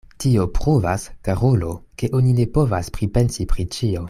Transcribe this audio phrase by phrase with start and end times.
[0.21, 3.99] Tio pruvas, karulo, ke oni ne povas pripensi pri ĉio.